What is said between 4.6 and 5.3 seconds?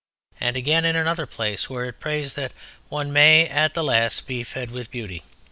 with beauty